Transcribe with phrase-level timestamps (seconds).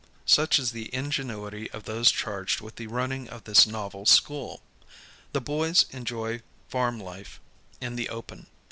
[0.25, 4.63] Such is the ingen uity of those charged with the running of this novel school.
[5.31, 7.39] The boys enjoy fann life
[7.79, 8.47] in the open.